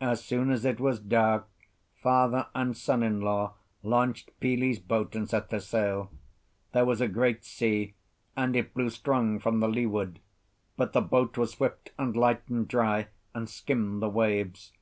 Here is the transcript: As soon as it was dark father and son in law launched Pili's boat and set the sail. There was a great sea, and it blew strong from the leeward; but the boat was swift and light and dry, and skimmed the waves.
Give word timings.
As 0.00 0.22
soon 0.24 0.52
as 0.52 0.64
it 0.64 0.78
was 0.78 1.00
dark 1.00 1.48
father 1.96 2.46
and 2.54 2.76
son 2.76 3.02
in 3.02 3.20
law 3.20 3.54
launched 3.82 4.30
Pili's 4.38 4.78
boat 4.78 5.16
and 5.16 5.28
set 5.28 5.50
the 5.50 5.58
sail. 5.60 6.12
There 6.70 6.84
was 6.84 7.00
a 7.00 7.08
great 7.08 7.44
sea, 7.44 7.94
and 8.36 8.54
it 8.54 8.72
blew 8.72 8.90
strong 8.90 9.40
from 9.40 9.58
the 9.58 9.66
leeward; 9.66 10.20
but 10.76 10.92
the 10.92 11.00
boat 11.00 11.36
was 11.36 11.50
swift 11.54 11.90
and 11.98 12.14
light 12.16 12.46
and 12.46 12.68
dry, 12.68 13.08
and 13.34 13.48
skimmed 13.50 14.00
the 14.00 14.08
waves. 14.08 14.72